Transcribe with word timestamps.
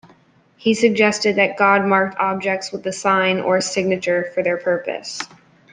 He 0.57 0.73
suggested 0.73 1.35
that 1.35 1.57
God 1.57 1.85
marked 1.85 2.17
objects 2.17 2.71
with 2.71 2.83
a 2.87 2.91
sign, 2.91 3.39
or 3.39 3.61
"signature", 3.61 4.31
for 4.33 4.41
their 4.41 4.57
purpose. 4.57 5.21